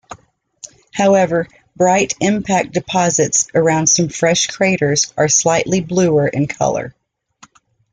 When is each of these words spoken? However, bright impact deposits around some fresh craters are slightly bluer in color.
However, 0.95 1.47
bright 1.75 2.15
impact 2.19 2.71
deposits 2.73 3.47
around 3.53 3.85
some 3.85 4.09
fresh 4.09 4.47
craters 4.47 5.13
are 5.15 5.27
slightly 5.29 5.79
bluer 5.79 6.27
in 6.27 6.47
color. 6.47 6.95